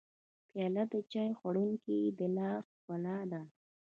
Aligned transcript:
پیاله 0.49 0.83
د 0.91 0.93
چای 1.11 1.29
خوړونکي 1.39 1.97
د 2.19 2.19
لاس 2.37 2.65
ښکلا 2.75 3.17
ده. 3.31 3.41